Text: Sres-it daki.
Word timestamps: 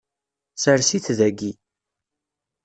Sres-it 0.61 1.07
daki. 1.17 1.51